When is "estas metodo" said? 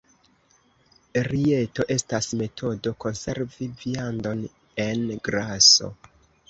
1.97-2.95